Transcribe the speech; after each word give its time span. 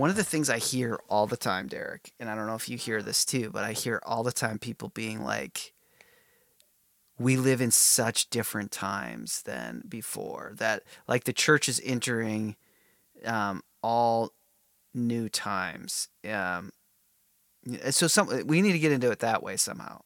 one 0.00 0.08
of 0.08 0.16
the 0.16 0.24
things 0.24 0.48
I 0.48 0.56
hear 0.56 0.98
all 1.10 1.26
the 1.26 1.36
time, 1.36 1.68
Derek, 1.68 2.12
and 2.18 2.30
I 2.30 2.34
don't 2.34 2.46
know 2.46 2.54
if 2.54 2.70
you 2.70 2.78
hear 2.78 3.02
this 3.02 3.22
too, 3.22 3.50
but 3.52 3.64
I 3.64 3.72
hear 3.72 4.00
all 4.06 4.22
the 4.22 4.32
time 4.32 4.58
people 4.58 4.88
being 4.88 5.22
like, 5.22 5.74
we 7.18 7.36
live 7.36 7.60
in 7.60 7.70
such 7.70 8.30
different 8.30 8.70
times 8.70 9.42
than 9.42 9.82
before 9.86 10.54
that 10.56 10.84
like 11.06 11.24
the 11.24 11.34
church 11.34 11.68
is 11.68 11.82
entering 11.84 12.56
um, 13.26 13.62
all 13.82 14.30
new 14.94 15.28
times 15.28 16.08
um, 16.26 16.72
so 17.90 18.06
some 18.06 18.46
we 18.46 18.62
need 18.62 18.72
to 18.72 18.78
get 18.78 18.90
into 18.90 19.10
it 19.10 19.18
that 19.18 19.42
way 19.42 19.58
somehow 19.58 20.00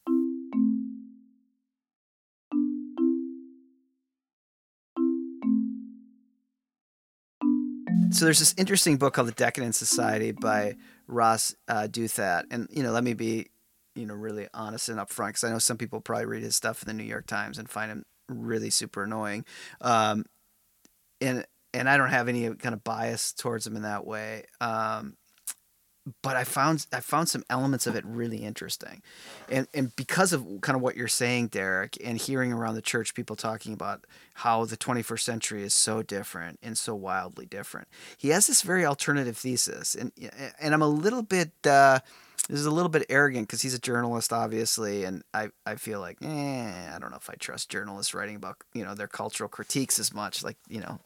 so 8.14 8.24
there's 8.24 8.38
this 8.38 8.54
interesting 8.56 8.96
book 8.96 9.14
called 9.14 9.28
the 9.28 9.32
decadent 9.32 9.74
society 9.74 10.32
by 10.32 10.76
ross 11.06 11.54
uh, 11.68 11.86
and 12.50 12.68
you 12.70 12.82
know 12.82 12.92
let 12.92 13.04
me 13.04 13.14
be 13.14 13.48
you 13.94 14.06
know 14.06 14.14
really 14.14 14.48
honest 14.54 14.88
and 14.88 14.98
upfront 14.98 15.28
because 15.28 15.44
I 15.44 15.50
know 15.50 15.58
some 15.58 15.76
people 15.76 16.00
probably 16.00 16.26
read 16.26 16.42
his 16.42 16.56
stuff 16.56 16.82
in 16.82 16.88
the 16.88 16.94
New 16.94 17.08
York 17.08 17.26
Times 17.26 17.58
and 17.58 17.68
find 17.68 17.90
him 17.90 18.04
really 18.28 18.70
super 18.70 19.04
annoying, 19.04 19.44
um, 19.80 20.24
and 21.20 21.44
and 21.72 21.88
I 21.88 21.96
don't 21.96 22.10
have 22.10 22.28
any 22.28 22.54
kind 22.54 22.74
of 22.74 22.84
bias 22.84 23.32
towards 23.32 23.66
him 23.66 23.76
in 23.76 23.82
that 23.82 24.06
way. 24.06 24.44
Um, 24.60 25.16
but 26.22 26.36
I 26.36 26.44
found 26.44 26.86
I 26.92 27.00
found 27.00 27.28
some 27.28 27.44
elements 27.48 27.86
of 27.86 27.96
it 27.96 28.04
really 28.04 28.38
interesting, 28.38 29.02
and 29.48 29.66
and 29.72 29.94
because 29.96 30.32
of 30.32 30.46
kind 30.60 30.76
of 30.76 30.82
what 30.82 30.96
you're 30.96 31.08
saying, 31.08 31.48
Derek, 31.48 31.96
and 32.04 32.18
hearing 32.18 32.52
around 32.52 32.74
the 32.74 32.82
church 32.82 33.14
people 33.14 33.36
talking 33.36 33.72
about 33.72 34.04
how 34.34 34.64
the 34.64 34.76
21st 34.76 35.20
century 35.20 35.62
is 35.62 35.72
so 35.72 36.02
different 36.02 36.58
and 36.62 36.76
so 36.76 36.94
wildly 36.94 37.46
different, 37.46 37.88
he 38.18 38.28
has 38.30 38.46
this 38.46 38.62
very 38.62 38.84
alternative 38.84 39.36
thesis, 39.36 39.94
and 39.94 40.12
and 40.60 40.74
I'm 40.74 40.82
a 40.82 40.88
little 40.88 41.22
bit. 41.22 41.52
Uh, 41.64 42.00
this 42.48 42.60
is 42.60 42.66
a 42.66 42.70
little 42.70 42.90
bit 42.90 43.06
arrogant 43.08 43.48
because 43.48 43.62
he's 43.62 43.72
a 43.72 43.78
journalist, 43.78 44.30
obviously, 44.30 45.04
and 45.04 45.22
I, 45.32 45.48
I 45.64 45.76
feel 45.76 46.00
like, 46.00 46.18
eh, 46.20 46.94
I 46.94 46.98
don't 46.98 47.10
know 47.10 47.16
if 47.16 47.30
I 47.30 47.36
trust 47.38 47.70
journalists 47.70 48.12
writing 48.12 48.36
about 48.36 48.58
you 48.74 48.84
know 48.84 48.94
their 48.94 49.08
cultural 49.08 49.48
critiques 49.48 49.98
as 49.98 50.12
much. 50.12 50.44
Like 50.44 50.58
you 50.68 50.80
know, 50.80 51.00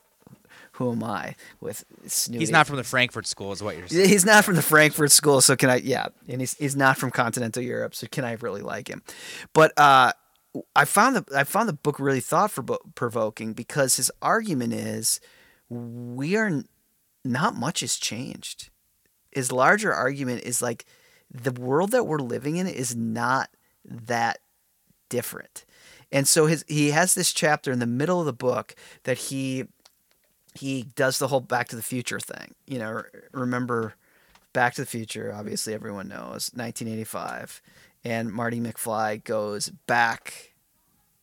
who 0.79 0.93
am 0.93 1.03
I 1.03 1.35
with 1.61 1.85
snooty? 2.07 2.39
He's 2.39 2.53
not 2.53 2.69
from 2.69 2.77
the 2.77 2.85
Frankfurt 2.85 3.27
School, 3.27 3.51
is 3.51 3.63
what 3.63 3.77
you're 3.77 3.89
saying. 3.89 4.09
He's 4.09 4.25
not 4.25 4.45
from 4.45 4.55
the 4.55 4.63
Frankfurt 4.63 5.11
School, 5.11 5.41
so 5.41 5.57
can 5.57 5.71
I? 5.71 5.77
Yeah, 5.77 6.07
and 6.29 6.41
he's 6.41 6.55
he's 6.55 6.77
not 6.77 6.97
from 6.97 7.11
continental 7.11 7.63
Europe, 7.63 7.97
so 7.97 8.07
can 8.07 8.25
I 8.25 8.35
really 8.35 8.63
like 8.63 8.89
him? 8.89 9.03
But 9.53 9.77
uh, 9.77 10.13
I 10.77 10.85
found 10.85 11.17
the 11.17 11.37
I 11.37 11.43
found 11.43 11.69
the 11.69 11.73
book 11.73 11.99
really 11.99 12.21
thought 12.21 12.57
provoking 12.95 13.55
because 13.55 13.97
his 13.97 14.11
argument 14.23 14.73
is 14.73 15.19
we 15.69 16.37
are 16.37 16.63
not 17.25 17.57
much 17.57 17.81
has 17.81 17.97
changed. 17.97 18.71
His 19.33 19.51
larger 19.51 19.93
argument 19.93 20.45
is 20.45 20.63
like 20.63 20.87
the 21.29 21.53
world 21.53 21.91
that 21.91 22.05
we're 22.05 22.19
living 22.19 22.57
in 22.57 22.69
is 22.69 22.95
not 22.95 23.51
that 23.85 24.39
different. 25.09 25.65
And 26.13 26.27
so 26.27 26.47
his 26.47 26.65
he 26.69 26.93
has 26.93 27.15
this 27.15 27.33
chapter 27.33 27.73
in 27.73 27.81
the 27.81 27.87
middle 27.87 28.21
of 28.21 28.27
the 28.27 28.33
book 28.33 28.75
that 29.03 29.19
he 29.19 29.65
he 30.55 30.85
does 30.95 31.19
the 31.19 31.29
whole 31.29 31.41
back 31.41 31.69
to 31.69 31.77
the 31.77 31.83
future 31.83 32.21
thing. 32.21 32.55
You 32.67 32.79
know, 32.79 33.03
remember 33.33 33.95
Back 34.53 34.75
to 34.75 34.83
the 34.83 34.87
Future, 34.87 35.33
obviously 35.35 35.75
everyone 35.75 36.09
knows, 36.09 36.51
1985, 36.55 37.63
and 38.05 38.33
Marty 38.33 38.61
McFly 38.61 39.23
goes 39.23 39.69
back 39.87 40.55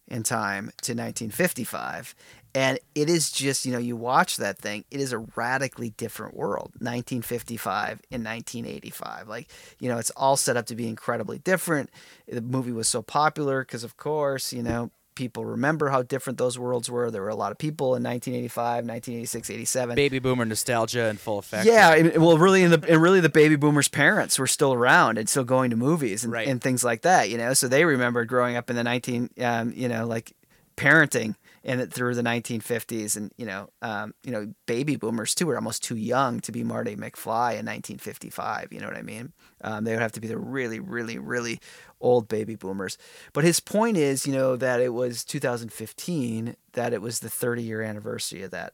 in 0.07 0.23
time 0.23 0.65
to 0.83 0.93
1955 0.93 2.15
and 2.55 2.79
it 2.95 3.09
is 3.09 3.31
just, 3.31 3.65
you 3.65 3.73
know, 3.73 3.77
you 3.77 3.97
watch 3.97 4.37
that 4.37 4.57
thing, 4.57 4.85
it 4.89 5.01
is 5.01 5.11
a 5.11 5.17
radically 5.35 5.89
different 5.89 6.37
world. 6.37 6.71
1955 6.79 8.01
and 8.09 8.23
1985. 8.23 9.27
Like, 9.27 9.49
you 9.77 9.89
know, 9.89 9.97
it's 9.97 10.09
all 10.11 10.37
set 10.37 10.55
up 10.55 10.65
to 10.67 10.75
be 10.75 10.87
incredibly 10.87 11.37
different. 11.37 11.89
The 12.29 12.39
movie 12.39 12.71
was 12.71 12.87
so 12.87 13.01
popular 13.01 13.61
because, 13.63 13.83
of 13.83 13.97
course, 13.97 14.53
you 14.53 14.63
know, 14.63 14.89
people 15.15 15.45
remember 15.45 15.89
how 15.89 16.03
different 16.03 16.37
those 16.37 16.59
worlds 16.59 16.89
were. 16.89 17.09
There 17.09 17.21
were 17.21 17.29
a 17.29 17.35
lot 17.35 17.51
of 17.51 17.57
people 17.57 17.95
in 17.95 18.03
1985, 18.03 18.85
1986, 18.85 19.49
87. 19.49 19.95
Baby 19.95 20.19
boomer 20.19 20.45
nostalgia 20.45 21.07
in 21.07 21.17
full 21.17 21.39
effect. 21.39 21.65
Yeah, 21.65 22.17
well, 22.17 22.37
really, 22.37 22.63
in 22.63 22.71
the 22.71 22.85
and 22.87 23.01
really 23.01 23.21
the 23.21 23.29
baby 23.29 23.55
boomers' 23.55 23.87
parents 23.87 24.37
were 24.37 24.47
still 24.47 24.73
around 24.73 25.17
and 25.17 25.27
still 25.27 25.43
going 25.43 25.71
to 25.71 25.75
movies 25.75 26.23
and, 26.23 26.33
right. 26.33 26.47
and 26.47 26.61
things 26.61 26.83
like 26.83 27.01
that. 27.01 27.29
You 27.29 27.37
know, 27.37 27.53
so 27.53 27.67
they 27.67 27.85
remembered 27.85 28.27
growing 28.27 28.55
up 28.55 28.69
in 28.69 28.75
the 28.75 28.83
19, 28.83 29.29
um, 29.41 29.73
you 29.75 29.87
know, 29.87 30.05
like 30.05 30.33
parenting 30.77 31.35
and 31.65 31.91
through 31.91 32.13
the 32.13 32.21
1950s 32.21 33.17
and 33.17 33.31
you 33.37 33.45
know 33.45 33.69
um, 33.81 34.13
you 34.23 34.31
know 34.31 34.53
baby 34.67 34.95
boomers 34.95 35.33
too 35.33 35.47
were 35.47 35.55
almost 35.55 35.83
too 35.83 35.95
young 35.95 36.39
to 36.41 36.51
be 36.51 36.63
Marty 36.63 36.95
McFly 36.95 37.57
in 37.57 37.65
1955 37.65 38.71
you 38.71 38.79
know 38.79 38.87
what 38.87 38.95
I 38.95 39.01
mean? 39.01 39.33
Um, 39.61 39.83
they 39.83 39.91
would 39.91 40.01
have 40.01 40.11
to 40.13 40.21
be 40.21 40.27
the 40.27 40.37
really 40.37 40.79
really 40.79 41.17
really 41.17 41.59
old 41.99 42.27
baby 42.27 42.55
boomers. 42.55 42.97
But 43.33 43.43
his 43.43 43.59
point 43.59 43.97
is 43.97 44.27
you 44.27 44.33
know 44.33 44.55
that 44.55 44.79
it 44.79 44.93
was 44.93 45.25
2015 45.25 46.55
that 46.73 46.93
it 46.93 47.01
was 47.01 47.19
the 47.19 47.29
30 47.29 47.63
year 47.63 47.81
anniversary 47.81 48.43
of 48.43 48.51
that 48.51 48.73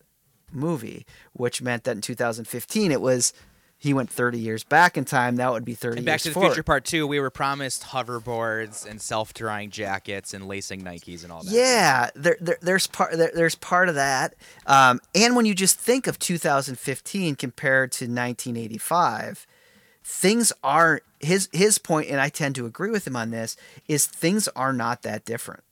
movie 0.53 1.05
which 1.31 1.61
meant 1.61 1.85
that 1.85 1.95
in 1.95 2.01
2015 2.01 2.91
it 2.91 2.99
was 2.99 3.31
he 3.81 3.95
went 3.95 4.11
30 4.11 4.37
years 4.37 4.63
back 4.63 4.95
in 4.95 5.05
time, 5.05 5.37
that 5.37 5.51
would 5.51 5.65
be 5.65 5.73
30 5.73 5.97
and 5.97 6.05
Back 6.05 6.21
to 6.21 6.29
the 6.29 6.33
forward. 6.35 6.49
Future 6.49 6.61
Part 6.61 6.85
2, 6.85 7.07
we 7.07 7.19
were 7.19 7.31
promised 7.31 7.81
hoverboards 7.81 8.85
and 8.87 9.01
self-drying 9.01 9.71
jackets 9.71 10.35
and 10.35 10.47
lacing 10.47 10.83
Nikes 10.83 11.23
and 11.23 11.31
all 11.31 11.41
that. 11.41 11.51
Yeah, 11.51 12.11
there, 12.13 12.37
there, 12.39 12.59
there's 12.61 12.85
part 12.85 13.17
there, 13.17 13.31
there's 13.33 13.55
part 13.55 13.89
of 13.89 13.95
that. 13.95 14.35
Um, 14.67 14.99
and 15.15 15.35
when 15.35 15.47
you 15.47 15.55
just 15.55 15.79
think 15.79 16.05
of 16.05 16.19
2015 16.19 17.33
compared 17.33 17.91
to 17.93 18.05
1985, 18.05 19.47
things 20.03 20.53
are 20.63 21.01
his 21.19 21.49
his 21.51 21.79
point 21.79 22.07
and 22.07 22.21
I 22.21 22.29
tend 22.29 22.53
to 22.55 22.67
agree 22.67 22.91
with 22.91 23.07
him 23.07 23.15
on 23.15 23.31
this 23.31 23.57
is 23.87 24.05
things 24.05 24.47
are 24.49 24.73
not 24.73 25.01
that 25.01 25.25
different. 25.25 25.63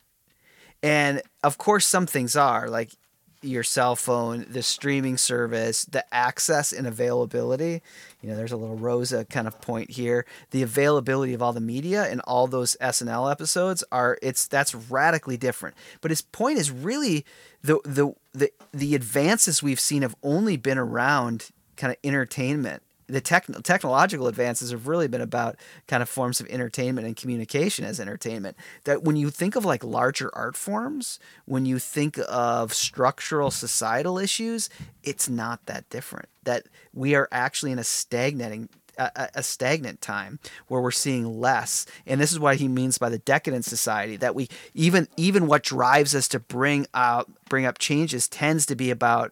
And 0.82 1.22
of 1.44 1.60
course 1.60 1.86
some 1.86 2.08
things 2.08 2.36
are 2.36 2.72
like 2.72 2.94
your 3.42 3.64
cell 3.64 3.96
phone, 3.96 4.46
the 4.50 4.62
streaming 4.62 5.18
service, 5.18 5.86
the 5.86 6.04
access 6.14 6.74
and 6.74 6.86
availability. 6.86 7.82
You 8.22 8.30
know, 8.30 8.36
there's 8.36 8.52
a 8.52 8.58
little 8.58 8.76
Rosa 8.76 9.26
kind 9.26 9.48
of 9.48 9.62
point 9.62 9.92
here. 9.92 10.26
The 10.52 10.62
availability 10.62 11.34
of 11.34 11.42
all 11.42 11.54
the 11.54 11.62
media 11.62 12.04
and 12.04 12.22
all 12.22 12.48
those 12.48 12.76
SNL 12.82 13.32
episodes 13.32 13.84
are 13.92 14.18
it's 14.22 14.48
that's 14.48 14.76
radically 14.76 15.38
different. 15.38 15.76
But 16.02 16.12
his 16.12 16.22
point 16.22 16.60
is 16.60 16.72
really 16.72 17.26
the 17.62 17.80
the 17.86 18.14
the 18.34 18.52
the 18.74 18.96
advances 18.96 19.64
we've 19.64 19.80
seen 19.80 20.02
have 20.02 20.16
only 20.24 20.58
been 20.58 20.78
around 20.78 21.50
kind 21.78 21.92
of 21.92 21.98
entertainment 22.04 22.84
the 23.10 23.22
tech, 23.22 23.46
technological 23.64 24.28
advances 24.28 24.72
have 24.72 24.88
really 24.88 25.08
been 25.08 25.22
about 25.22 25.56
kind 25.88 26.04
of 26.04 26.10
forms 26.10 26.40
of 26.40 26.48
entertainment 26.48 27.08
and 27.08 27.16
communication 27.16 27.84
as 27.86 28.00
entertainment. 28.00 28.56
That 28.84 29.04
when 29.04 29.16
you 29.16 29.30
think 29.30 29.56
of 29.56 29.66
like 29.66 29.84
larger 29.84 30.30
art 30.34 30.56
forms, 30.56 31.20
when 31.46 31.66
you 31.66 31.80
think 31.80 32.20
of 32.30 32.74
structural 32.74 33.52
societal 33.52 34.18
issues, 34.18 34.70
it's 35.04 35.28
not 35.28 35.66
that 35.66 35.90
different. 35.90 36.30
That 36.44 36.68
we 36.94 37.16
are 37.16 37.28
actually 37.32 37.72
in 37.72 37.80
a 37.80 37.84
stagnating 37.84 38.70
a, 38.98 39.42
stagnant 39.42 40.02
time 40.02 40.40
where 40.68 40.82
we're 40.82 40.92
seeing 40.92 41.40
less 41.40 41.86
and 42.06 42.20
this 42.20 42.34
is 42.34 42.40
what 42.40 42.58
he 42.58 42.68
means 42.68 42.98
by 42.98 43.08
the 43.08 43.20
decadent 43.20 43.64
society 43.64 44.18
that 44.18 44.36
we 44.36 44.50
even 44.74 45.08
even 45.16 45.48
what 45.48 45.64
drives 45.64 46.14
us 46.14 46.28
to 46.28 46.38
bring 46.38 46.86
out 46.94 47.32
bring 47.48 47.66
up 47.66 47.78
changes 47.78 48.28
tends 48.28 48.66
to 48.66 48.76
be 48.76 48.92
about 48.92 49.32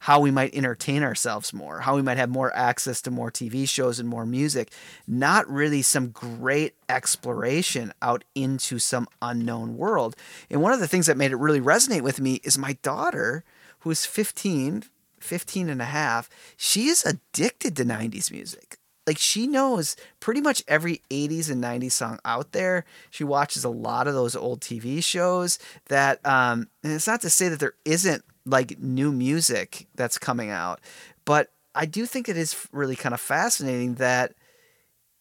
how 0.00 0.20
we 0.20 0.30
might 0.30 0.54
entertain 0.54 1.02
ourselves 1.02 1.52
more, 1.52 1.80
how 1.80 1.96
we 1.96 2.02
might 2.02 2.18
have 2.18 2.30
more 2.30 2.54
access 2.56 3.02
to 3.02 3.10
more 3.10 3.30
TV 3.30 3.68
shows 3.68 3.98
and 3.98 4.08
more 4.08 4.26
music, 4.26 4.72
not 5.06 5.48
really 5.50 5.82
some 5.82 6.10
great 6.10 6.74
exploration 6.88 7.92
out 8.02 8.24
into 8.34 8.78
some 8.78 9.08
unknown 9.20 9.76
world. 9.76 10.16
And 10.50 10.62
one 10.62 10.72
of 10.72 10.80
the 10.80 10.88
things 10.88 11.06
that 11.06 11.16
made 11.16 11.32
it 11.32 11.36
really 11.36 11.60
resonate 11.60 12.02
with 12.02 12.20
me 12.20 12.40
is 12.44 12.58
my 12.58 12.74
daughter, 12.82 13.44
who 13.80 13.90
is 13.90 14.06
15, 14.06 14.84
15 15.20 15.68
and 15.68 15.82
a 15.82 15.86
half, 15.86 16.28
she 16.56 16.86
is 16.86 17.04
addicted 17.04 17.76
to 17.76 17.84
90s 17.84 18.30
music. 18.30 18.78
Like 19.08 19.18
she 19.18 19.46
knows 19.46 19.96
pretty 20.20 20.42
much 20.42 20.62
every 20.68 21.00
80s 21.10 21.50
and 21.50 21.64
90s 21.64 21.92
song 21.92 22.18
out 22.26 22.52
there. 22.52 22.84
She 23.08 23.24
watches 23.24 23.64
a 23.64 23.70
lot 23.70 24.06
of 24.06 24.12
those 24.12 24.36
old 24.36 24.60
tv 24.60 25.02
shows 25.02 25.58
that 25.86 26.24
um 26.26 26.68
and 26.84 26.92
it's 26.92 27.06
not 27.06 27.22
to 27.22 27.30
say 27.30 27.48
that 27.48 27.58
there 27.58 27.72
isn't 27.86 28.22
like 28.48 28.78
new 28.78 29.12
music 29.12 29.86
that's 29.94 30.18
coming 30.18 30.50
out. 30.50 30.80
But 31.24 31.52
I 31.74 31.86
do 31.86 32.06
think 32.06 32.28
it 32.28 32.36
is 32.36 32.66
really 32.72 32.96
kind 32.96 33.14
of 33.14 33.20
fascinating 33.20 33.94
that 33.94 34.34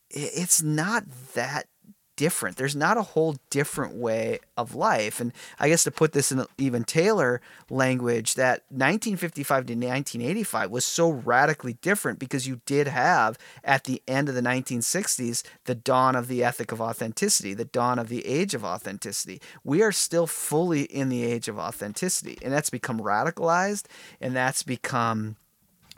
it's 0.09 0.61
not 0.63 1.03
that 1.33 1.67
different. 2.17 2.57
There's 2.57 2.75
not 2.75 2.97
a 2.97 3.03
whole 3.03 3.37
different 3.49 3.95
way 3.95 4.39
of 4.57 4.75
life. 4.75 5.21
And 5.21 5.31
I 5.59 5.69
guess 5.69 5.85
to 5.85 5.91
put 5.91 6.11
this 6.11 6.31
in 6.31 6.45
even 6.57 6.83
Taylor 6.83 7.39
language, 7.69 8.33
that 8.33 8.63
1955 8.69 9.67
to 9.67 9.73
1985 9.73 10.69
was 10.69 10.83
so 10.83 11.09
radically 11.09 11.73
different 11.81 12.19
because 12.19 12.45
you 12.45 12.59
did 12.65 12.87
have 12.87 13.37
at 13.63 13.85
the 13.85 14.01
end 14.07 14.27
of 14.27 14.35
the 14.35 14.41
1960s 14.41 15.43
the 15.63 15.75
dawn 15.75 16.15
of 16.15 16.27
the 16.27 16.43
ethic 16.43 16.73
of 16.73 16.81
authenticity, 16.81 17.53
the 17.53 17.63
dawn 17.63 17.99
of 17.99 18.09
the 18.09 18.25
age 18.25 18.53
of 18.53 18.65
authenticity. 18.65 19.39
We 19.63 19.81
are 19.81 19.93
still 19.93 20.27
fully 20.27 20.81
in 20.83 21.07
the 21.07 21.23
age 21.23 21.47
of 21.47 21.57
authenticity, 21.57 22.37
and 22.41 22.51
that's 22.51 22.69
become 22.69 22.99
radicalized 22.99 23.85
and 24.19 24.35
that's 24.35 24.63
become 24.63 25.37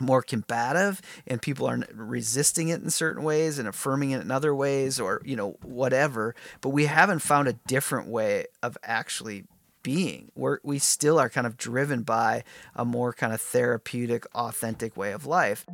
more 0.02 0.22
combative 0.22 1.02
and 1.28 1.42
people 1.42 1.68
are 1.68 1.80
resisting 1.94 2.70
it 2.70 2.82
in 2.82 2.90
certain 2.90 3.24
ways 3.24 3.60
and 3.60 3.68
affirming 3.68 4.12
it 4.12 4.22
in 4.22 4.32
other 4.32 4.54
ways 4.54 5.00
or 5.00 5.22
you 5.26 5.36
know 5.36 5.58
whatever 5.64 6.36
but 6.62 6.70
we 6.70 6.86
haven't 6.86 7.20
found 7.20 7.48
a 7.48 7.54
different 7.54 8.08
way 8.08 8.46
of 8.64 8.78
actually 8.84 9.46
being 9.82 10.32
we're, 10.36 10.60
we 10.64 10.78
still 10.78 11.20
are 11.20 11.30
kind 11.30 11.48
of 11.48 11.58
driven 11.58 12.04
by 12.04 12.44
a 12.76 12.84
more 12.84 13.14
kind 13.14 13.34
of 13.34 13.42
therapeutic 13.42 14.26
authentic 14.36 14.96
way 14.98 15.12
of 15.12 15.26
life 15.26 15.66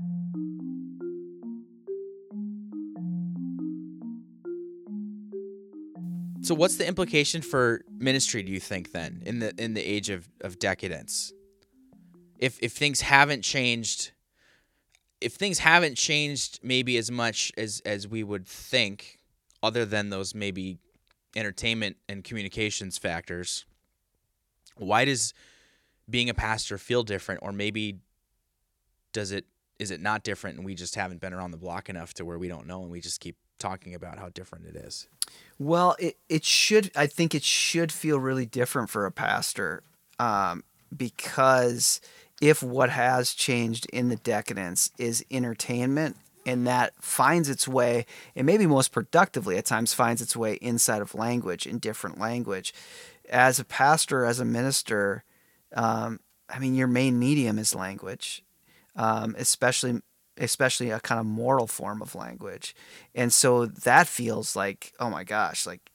So 6.45 6.53
what's 6.53 6.75
the 6.75 6.87
implication 6.87 7.41
for 7.41 7.83
ministry 7.97 8.43
do 8.43 8.51
you 8.51 8.59
think 8.59 8.91
then 8.91 9.23
in 9.25 9.39
the 9.39 9.51
in 9.57 9.73
the 9.73 9.81
age 9.81 10.11
of, 10.11 10.29
of 10.41 10.59
decadence? 10.59 11.33
If 12.37 12.59
if 12.61 12.71
things 12.73 13.01
haven't 13.01 13.41
changed 13.41 14.11
if 15.21 15.33
things 15.33 15.59
haven't 15.59 15.95
changed 15.95 16.59
maybe 16.61 16.97
as 16.97 17.11
much 17.11 17.51
as 17.57 17.81
as 17.85 18.07
we 18.07 18.23
would 18.23 18.45
think 18.47 19.19
other 19.63 19.85
than 19.85 20.09
those 20.09 20.35
maybe 20.35 20.77
entertainment 21.35 21.97
and 22.07 22.23
communications 22.23 22.97
factors, 22.97 23.65
why 24.77 25.05
does 25.05 25.33
being 26.09 26.29
a 26.29 26.33
pastor 26.33 26.77
feel 26.77 27.03
different 27.03 27.41
or 27.43 27.51
maybe 27.51 27.99
does 29.11 29.31
it 29.31 29.45
is 29.79 29.91
it 29.91 29.99
not 29.99 30.23
different 30.23 30.57
and 30.57 30.65
we 30.65 30.75
just 30.75 30.95
haven't 30.95 31.19
been 31.19 31.33
around 31.33 31.51
the 31.51 31.57
block 31.57 31.89
enough 31.89 32.13
to 32.13 32.23
where 32.23 32.37
we 32.37 32.47
don't 32.47 32.67
know 32.67 32.81
and 32.81 32.91
we 32.91 33.01
just 33.01 33.19
keep 33.19 33.35
talking 33.59 33.93
about 33.95 34.19
how 34.19 34.29
different 34.29 34.65
it 34.65 34.75
is? 34.75 35.07
Well, 35.57 35.95
it, 35.99 36.17
it 36.29 36.43
should, 36.43 36.91
I 36.95 37.07
think 37.07 37.33
it 37.33 37.43
should 37.43 37.91
feel 37.91 38.19
really 38.19 38.45
different 38.45 38.89
for 38.89 39.05
a 39.05 39.11
pastor 39.11 39.83
um, 40.19 40.63
because 40.95 42.01
if 42.41 42.61
what 42.61 42.89
has 42.89 43.33
changed 43.33 43.87
in 43.91 44.09
the 44.09 44.15
decadence 44.17 44.91
is 44.97 45.25
entertainment 45.31 46.17
and 46.45 46.67
that 46.67 46.93
finds 47.01 47.49
its 47.49 47.67
way, 47.67 48.05
and 48.35 48.45
maybe 48.45 48.67
most 48.67 48.91
productively 48.91 49.57
at 49.57 49.65
times 49.65 49.93
finds 49.93 50.21
its 50.21 50.35
way 50.35 50.55
inside 50.55 51.01
of 51.01 51.15
language, 51.15 51.65
in 51.65 51.79
different 51.79 52.19
language. 52.19 52.73
As 53.29 53.59
a 53.59 53.65
pastor, 53.65 54.25
as 54.25 54.39
a 54.39 54.45
minister, 54.45 55.23
um, 55.75 56.19
I 56.47 56.59
mean, 56.59 56.75
your 56.75 56.87
main 56.87 57.17
medium 57.17 57.57
is 57.57 57.73
language, 57.73 58.43
um, 58.95 59.35
especially 59.37 60.01
especially 60.37 60.89
a 60.89 60.99
kind 60.99 61.19
of 61.19 61.25
moral 61.25 61.65
form 61.65 62.01
of 62.01 62.13
language. 62.13 62.75
And 63.15 63.31
so 63.31 63.65
that 63.65 64.05
feels 64.05 64.53
like, 64.53 64.91
oh 64.99 65.09
my 65.09 65.23
gosh, 65.23 65.65
like 65.65 65.89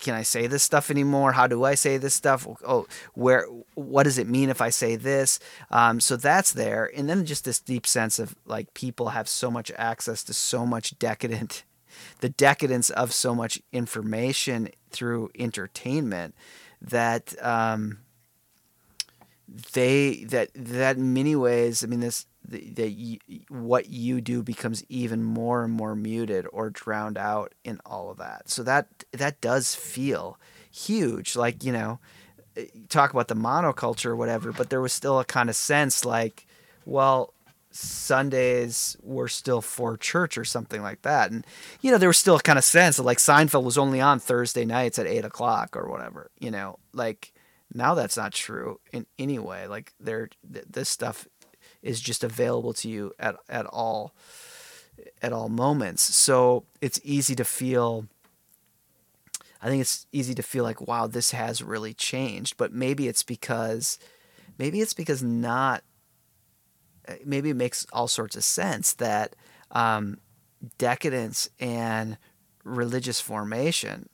can 0.00 0.14
I 0.14 0.22
say 0.22 0.46
this 0.46 0.62
stuff 0.62 0.90
anymore? 0.90 1.32
How 1.32 1.46
do 1.46 1.64
I 1.64 1.74
say 1.74 1.98
this 1.98 2.14
stuff? 2.14 2.46
Oh, 2.66 2.86
where? 3.14 3.46
What 3.74 4.04
does 4.04 4.18
it 4.18 4.28
mean 4.28 4.50
if 4.50 4.60
I 4.60 4.70
say 4.70 4.96
this? 4.96 5.38
Um, 5.70 6.00
so 6.00 6.16
that's 6.16 6.52
there, 6.52 6.90
and 6.96 7.08
then 7.08 7.24
just 7.26 7.44
this 7.44 7.60
deep 7.60 7.86
sense 7.86 8.18
of 8.18 8.34
like 8.46 8.74
people 8.74 9.10
have 9.10 9.28
so 9.28 9.50
much 9.50 9.70
access 9.76 10.24
to 10.24 10.32
so 10.32 10.66
much 10.66 10.98
decadent, 10.98 11.64
the 12.20 12.30
decadence 12.30 12.90
of 12.90 13.12
so 13.12 13.34
much 13.34 13.60
information 13.72 14.70
through 14.90 15.30
entertainment 15.38 16.34
that 16.80 17.34
um, 17.44 17.98
they 19.72 20.24
that 20.24 20.50
that 20.54 20.96
in 20.96 21.12
many 21.12 21.36
ways. 21.36 21.84
I 21.84 21.86
mean, 21.86 22.00
this 22.00 22.26
that 22.48 23.18
what 23.48 23.88
you 23.88 24.20
do 24.20 24.42
becomes 24.42 24.84
even 24.88 25.22
more 25.22 25.62
and 25.62 25.72
more 25.72 25.94
muted 25.94 26.46
or 26.52 26.70
drowned 26.70 27.18
out 27.18 27.54
in 27.64 27.80
all 27.86 28.10
of 28.10 28.18
that. 28.18 28.48
So 28.48 28.62
that 28.62 28.86
that 29.12 29.40
does 29.40 29.74
feel 29.74 30.38
huge. 30.70 31.36
Like 31.36 31.64
you 31.64 31.72
know, 31.72 32.00
eh, 32.56 32.66
talk 32.88 33.12
about 33.12 33.28
the 33.28 33.36
monoculture 33.36 34.06
or 34.06 34.16
whatever, 34.16 34.52
but 34.52 34.70
there 34.70 34.80
was 34.80 34.92
still 34.92 35.20
a 35.20 35.24
kind 35.24 35.48
of 35.48 35.56
sense 35.56 36.04
like, 36.04 36.46
well, 36.84 37.34
Sundays 37.70 38.96
were 39.02 39.28
still 39.28 39.60
for 39.60 39.96
church 39.96 40.36
or 40.36 40.44
something 40.44 40.82
like 40.82 41.02
that. 41.02 41.30
And, 41.30 41.46
you 41.80 41.92
know, 41.92 41.98
there 41.98 42.08
was 42.08 42.18
still 42.18 42.36
a 42.36 42.42
kind 42.42 42.58
of 42.58 42.64
sense 42.64 42.96
that 42.96 43.04
like 43.04 43.18
Seinfeld 43.18 43.62
was 43.62 43.78
only 43.78 44.00
on 44.00 44.18
Thursday 44.18 44.64
nights 44.64 44.98
at 44.98 45.06
eight 45.06 45.24
o'clock 45.24 45.76
or 45.76 45.88
whatever, 45.88 46.30
you 46.40 46.50
know, 46.50 46.78
like 46.92 47.32
now 47.72 47.94
that's 47.94 48.16
not 48.16 48.32
true 48.32 48.80
in 48.92 49.06
any 49.18 49.38
way. 49.38 49.68
Like 49.68 49.92
there, 50.00 50.30
this 50.42 50.88
stuff 50.88 51.28
is 51.82 52.00
just 52.00 52.24
available 52.24 52.72
to 52.74 52.88
you 52.88 53.12
at, 53.18 53.36
at 53.48 53.66
all 53.66 54.14
at 55.22 55.32
all 55.32 55.48
moments. 55.48 56.02
So 56.14 56.64
it's 56.80 57.00
easy 57.02 57.34
to 57.36 57.44
feel 57.44 58.06
I 59.62 59.68
think 59.68 59.82
it's 59.82 60.06
easy 60.12 60.34
to 60.34 60.42
feel 60.42 60.64
like 60.64 60.86
wow 60.86 61.06
this 61.06 61.32
has 61.32 61.62
really 61.62 61.94
changed, 61.94 62.56
but 62.56 62.72
maybe 62.72 63.08
it's 63.08 63.22
because 63.22 63.98
maybe 64.58 64.80
it's 64.80 64.94
because 64.94 65.22
not 65.22 65.82
maybe 67.24 67.50
it 67.50 67.56
makes 67.56 67.86
all 67.92 68.08
sorts 68.08 68.36
of 68.36 68.44
sense 68.44 68.92
that 68.94 69.34
um, 69.70 70.18
decadence 70.78 71.48
and 71.58 72.18
religious 72.64 73.20
formation 73.20 74.08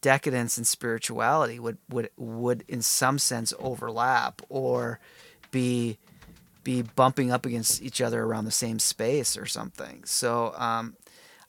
decadence 0.00 0.58
and 0.58 0.66
spirituality 0.66 1.58
would 1.58 1.78
would 1.88 2.10
would 2.16 2.64
in 2.68 2.82
some 2.82 3.18
sense 3.18 3.54
overlap 3.58 4.42
or 4.48 4.98
be 5.50 5.96
be 6.64 6.82
bumping 6.82 7.30
up 7.32 7.46
against 7.46 7.82
each 7.82 8.00
other 8.00 8.22
around 8.22 8.44
the 8.44 8.50
same 8.50 8.78
space 8.78 9.36
or 9.36 9.46
something. 9.46 10.02
So 10.04 10.54
um, 10.56 10.96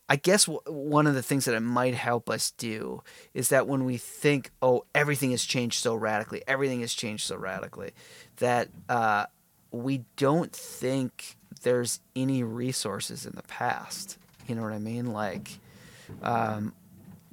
I 0.10 0.15
guess 0.15 0.45
w- 0.45 0.62
one 0.68 1.07
of 1.07 1.15
the 1.15 1.24
things 1.24 1.45
that 1.45 1.56
it 1.56 1.62
might 1.62 1.94
help 1.94 2.30
us 2.30 2.51
do 2.51 3.04
is 3.33 3.50
that 3.50 3.68
when 3.68 3.86
we 3.86 3.98
think, 3.98 4.51
oh, 4.62 4.86
everything 4.94 5.31
has 5.31 5.44
changed 5.44 5.80
so 5.81 5.95
radically, 5.95 6.44
everything 6.48 6.81
has 6.81 6.94
changed 6.94 7.25
so 7.25 7.36
radically, 7.36 7.92
that 8.38 8.69
uh, 8.89 9.25
we 9.71 10.04
don't 10.18 10.51
think 10.51 11.38
there's 11.62 12.00
any 12.15 12.44
resources 12.44 13.25
in 13.25 13.33
the 13.36 13.44
past. 13.44 14.18
You 14.48 14.56
know 14.56 14.62
what 14.62 14.74
I 14.74 14.80
mean? 14.80 15.13
Like, 15.13 15.60
um, 16.21 16.74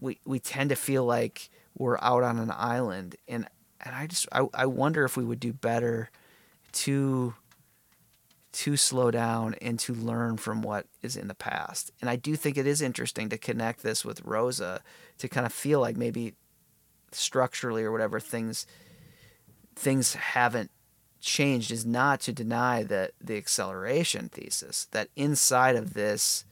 we 0.01 0.19
we 0.25 0.39
tend 0.39 0.71
to 0.71 0.77
feel 0.77 1.05
like 1.05 1.51
we're 1.77 1.99
out 2.01 2.23
on 2.23 2.39
an 2.39 2.53
island, 2.55 3.17
and 3.27 3.49
and 3.81 3.95
I 3.95 4.07
just 4.07 4.29
I, 4.33 4.47
I 4.55 4.67
wonder 4.67 5.05
if 5.05 5.17
we 5.17 5.25
would 5.25 5.41
do 5.41 5.53
better 5.53 6.11
to 6.73 7.35
to 8.53 8.77
slow 8.77 9.11
down 9.11 9.55
and 9.61 9.79
to 9.79 9.95
learn 9.95 10.37
from 10.37 10.63
what 10.63 10.87
is 11.03 11.17
in 11.17 11.29
the 11.29 11.35
past. 11.35 11.93
And 12.01 12.11
I 12.11 12.17
do 12.17 12.35
think 12.35 12.57
it 12.57 12.67
is 12.67 12.83
interesting 12.83 13.29
to 13.29 13.39
connect 13.39 13.83
this 13.83 14.05
with 14.05 14.25
Rosa 14.25 14.83
to 15.19 15.29
kind 15.29 15.47
of 15.47 15.53
feel 15.53 15.81
like 15.81 15.97
maybe 15.97 16.35
structurally 17.13 17.83
or 17.83 17.93
whatever 17.93 18.21
things 18.21 18.67
things 19.75 20.15
haven't 20.15 20.71
changed 21.21 21.71
is 21.71 21.85
not 21.87 22.21
to 22.21 22.33
deny 22.33 22.83
that 22.83 23.13
the 23.21 23.37
acceleration 23.37 24.29
thesis 24.29 24.87
that 24.93 25.09
inside 25.17 25.77
of 25.77 25.95
this 25.95 26.45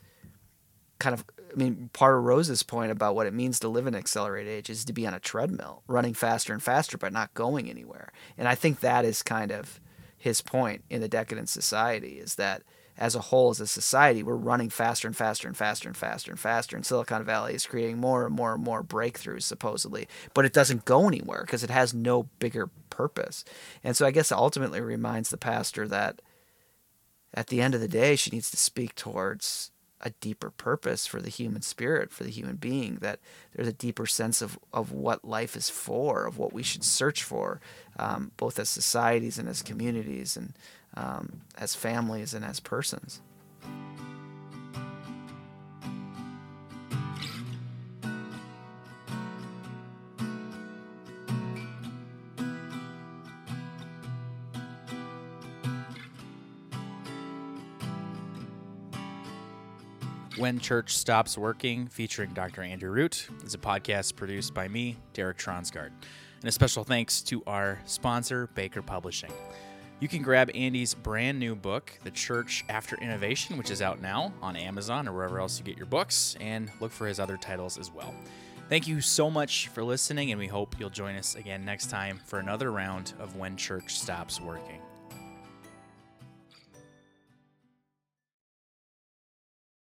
kind 0.98 1.14
of 1.14 1.24
I 1.52 1.56
mean 1.56 1.90
part 1.92 2.16
of 2.16 2.24
Rosa's 2.24 2.62
point 2.62 2.92
about 2.92 3.14
what 3.14 3.26
it 3.26 3.34
means 3.34 3.58
to 3.60 3.68
live 3.68 3.86
in 3.86 3.94
an 3.94 4.00
accelerated 4.00 4.52
age 4.52 4.70
is 4.70 4.84
to 4.84 4.92
be 4.92 5.06
on 5.06 5.14
a 5.14 5.20
treadmill 5.20 5.82
running 5.86 6.14
faster 6.14 6.52
and 6.52 6.62
faster 6.62 6.98
but 6.98 7.12
not 7.12 7.34
going 7.34 7.70
anywhere. 7.70 8.12
And 8.36 8.46
I 8.46 8.54
think 8.54 8.80
that 8.80 9.04
is 9.04 9.22
kind 9.22 9.50
of 9.50 9.80
his 10.18 10.42
point 10.42 10.84
in 10.90 11.00
the 11.00 11.08
decadent 11.08 11.48
society 11.48 12.18
is 12.18 12.34
that 12.34 12.62
as 12.98 13.14
a 13.14 13.20
whole, 13.20 13.50
as 13.50 13.60
a 13.60 13.66
society, 13.66 14.24
we're 14.24 14.34
running 14.34 14.68
faster 14.68 15.06
and 15.06 15.16
faster 15.16 15.46
and 15.46 15.56
faster 15.56 15.88
and 15.88 15.96
faster 15.96 16.32
and 16.32 16.40
faster. 16.40 16.76
And 16.76 16.84
Silicon 16.84 17.24
Valley 17.24 17.54
is 17.54 17.64
creating 17.64 17.98
more 17.98 18.26
and 18.26 18.34
more 18.34 18.54
and 18.54 18.62
more 18.62 18.82
breakthroughs, 18.82 19.44
supposedly, 19.44 20.08
but 20.34 20.44
it 20.44 20.52
doesn't 20.52 20.84
go 20.84 21.06
anywhere 21.06 21.42
because 21.42 21.62
it 21.62 21.70
has 21.70 21.94
no 21.94 22.24
bigger 22.40 22.68
purpose. 22.90 23.44
And 23.84 23.96
so 23.96 24.04
I 24.04 24.10
guess 24.10 24.32
it 24.32 24.36
ultimately 24.38 24.80
reminds 24.80 25.30
the 25.30 25.36
pastor 25.36 25.86
that 25.86 26.20
at 27.32 27.46
the 27.46 27.60
end 27.60 27.76
of 27.76 27.80
the 27.80 27.88
day, 27.88 28.16
she 28.16 28.30
needs 28.30 28.50
to 28.50 28.56
speak 28.56 28.96
towards 28.96 29.70
a 30.00 30.10
deeper 30.20 30.50
purpose 30.50 31.06
for 31.06 31.20
the 31.20 31.30
human 31.30 31.62
spirit, 31.62 32.10
for 32.10 32.24
the 32.24 32.30
human 32.30 32.56
being, 32.56 32.96
that 32.96 33.18
there's 33.54 33.68
a 33.68 33.72
deeper 33.72 34.06
sense 34.06 34.40
of, 34.40 34.58
of 34.72 34.92
what 34.92 35.24
life 35.24 35.56
is 35.56 35.68
for, 35.68 36.26
of 36.26 36.38
what 36.38 36.52
we 36.52 36.62
should 36.62 36.84
search 36.84 37.22
for, 37.22 37.60
um, 37.98 38.30
both 38.36 38.58
as 38.58 38.68
societies 38.68 39.38
and 39.38 39.48
as 39.48 39.62
communities 39.62 40.36
and 40.36 40.54
um, 40.96 41.40
as 41.56 41.74
families 41.74 42.34
and 42.34 42.44
as 42.44 42.60
persons. 42.60 43.20
When 60.38 60.60
Church 60.60 60.96
Stops 60.96 61.36
Working, 61.36 61.88
featuring 61.88 62.32
Dr. 62.32 62.62
Andrew 62.62 62.92
Root, 62.92 63.26
is 63.44 63.54
a 63.54 63.58
podcast 63.58 64.14
produced 64.14 64.54
by 64.54 64.68
me, 64.68 64.96
Derek 65.12 65.36
Tronsgard. 65.36 65.90
And 66.40 66.48
a 66.48 66.52
special 66.52 66.84
thanks 66.84 67.22
to 67.22 67.42
our 67.48 67.80
sponsor, 67.86 68.48
Baker 68.54 68.80
Publishing. 68.80 69.32
You 69.98 70.06
can 70.06 70.22
grab 70.22 70.48
Andy's 70.54 70.94
brand 70.94 71.40
new 71.40 71.56
book, 71.56 71.92
The 72.04 72.12
Church 72.12 72.64
After 72.68 72.94
Innovation, 72.98 73.58
which 73.58 73.72
is 73.72 73.82
out 73.82 74.00
now 74.00 74.32
on 74.40 74.54
Amazon 74.54 75.08
or 75.08 75.12
wherever 75.12 75.40
else 75.40 75.58
you 75.58 75.64
get 75.64 75.76
your 75.76 75.86
books, 75.86 76.36
and 76.40 76.70
look 76.78 76.92
for 76.92 77.08
his 77.08 77.18
other 77.18 77.36
titles 77.36 77.76
as 77.76 77.90
well. 77.90 78.14
Thank 78.68 78.86
you 78.86 79.00
so 79.00 79.28
much 79.28 79.66
for 79.68 79.82
listening, 79.82 80.30
and 80.30 80.38
we 80.38 80.46
hope 80.46 80.78
you'll 80.78 80.88
join 80.88 81.16
us 81.16 81.34
again 81.34 81.64
next 81.64 81.90
time 81.90 82.20
for 82.26 82.38
another 82.38 82.70
round 82.70 83.12
of 83.18 83.34
When 83.34 83.56
Church 83.56 83.98
Stops 83.98 84.40
Working. 84.40 84.80